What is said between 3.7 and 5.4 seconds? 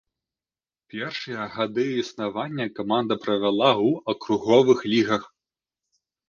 ў акруговых лігах.